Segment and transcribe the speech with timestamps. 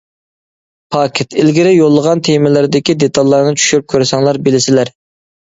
[0.95, 4.95] پاكىت: ئىلگىرى يوللىغان تېمىلىرىدىكى دېتاللارنى چۈشۈرۈپ كۆرسەڭلار بىلىسىلەر.